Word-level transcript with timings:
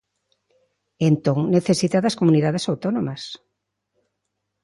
Entón, 1.09 1.37
necesita 1.55 1.97
das 2.05 2.17
comunidades 2.19 2.67
autónomas. 2.71 3.21